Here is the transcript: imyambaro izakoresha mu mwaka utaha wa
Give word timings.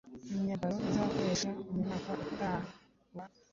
imyambaro 0.33 0.75
izakoresha 0.89 1.47
mu 1.73 1.77
mwaka 1.81 2.11
utaha 2.25 2.59
wa 3.15 3.25